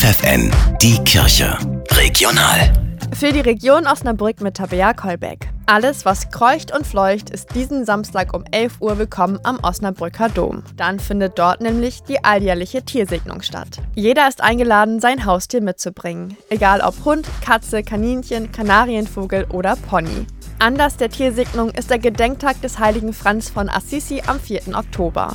[0.00, 1.58] FFN, die Kirche.
[1.90, 2.72] Regional.
[3.12, 5.50] Für die Region Osnabrück mit Tabea Kolbeck.
[5.66, 10.62] Alles, was kreucht und fleucht, ist diesen Samstag um 11 Uhr willkommen am Osnabrücker Dom.
[10.78, 13.82] Dann findet dort nämlich die alljährliche Tiersegnung statt.
[13.94, 16.34] Jeder ist eingeladen, sein Haustier mitzubringen.
[16.48, 20.26] Egal ob Hund, Katze, Kaninchen, Kanarienvogel oder Pony.
[20.60, 24.62] Anlass der Tiersegnung ist der Gedenktag des heiligen Franz von Assisi am 4.
[24.74, 25.34] Oktober.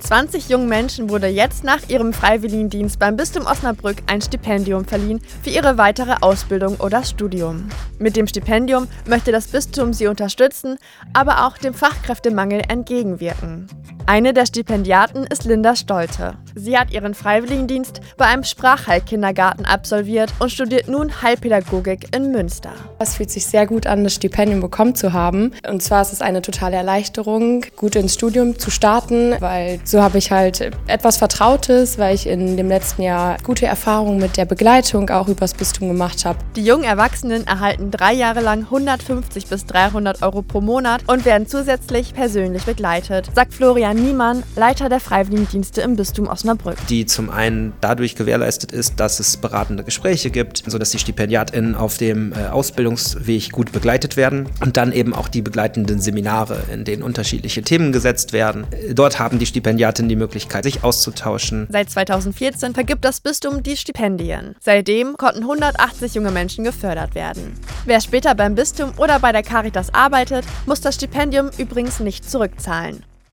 [0.00, 5.50] 20 jungen Menschen wurde jetzt nach ihrem Freiwilligendienst beim Bistum Osnabrück ein Stipendium verliehen für
[5.50, 7.68] ihre weitere Ausbildung oder Studium.
[7.98, 10.78] Mit dem Stipendium möchte das Bistum sie unterstützen,
[11.12, 13.68] aber auch dem Fachkräftemangel entgegenwirken.
[14.06, 16.34] Eine der Stipendiaten ist Linda Stolte.
[16.56, 22.72] Sie hat ihren Freiwilligendienst bei einem Sprachheilkindergarten absolviert und studiert nun Heilpädagogik in Münster.
[22.98, 25.52] Es fühlt sich sehr gut an, das Stipendium bekommen zu haben.
[25.68, 30.18] Und zwar ist es eine totale Erleichterung, gut ins Studium zu starten, weil so habe
[30.18, 35.10] ich halt etwas Vertrautes, weil ich in dem letzten Jahr gute Erfahrungen mit der Begleitung
[35.10, 36.38] auch übers Bistum gemacht habe.
[36.54, 41.48] Die jungen Erwachsenen erhalten drei Jahre lang 150 bis 300 Euro pro Monat und werden
[41.48, 46.76] zusätzlich persönlich begleitet, sagt Florian Niemann, Leiter der Freiwilligendienste im Bistum Osnabrück.
[46.88, 51.98] Die zum einen dadurch gewährleistet ist, dass es beratende Gespräche gibt, sodass die StipendiatInnen auf
[51.98, 57.02] dem äh, Ausbildungsweg gut begleitet werden und dann eben auch die begleitenden Seminare, in denen
[57.02, 58.66] unterschiedliche Themen gesetzt werden.
[58.92, 59.46] Dort haben die
[59.80, 61.66] Stipendiatinnen die Möglichkeit, sich auszutauschen.
[61.70, 64.54] Seit 2014 vergibt das Bistum die Stipendien.
[64.60, 67.54] Seitdem konnten 180 junge Menschen gefördert werden.
[67.86, 73.04] Wer später beim Bistum oder bei der Caritas arbeitet, muss das Stipendium übrigens nicht zurückzahlen.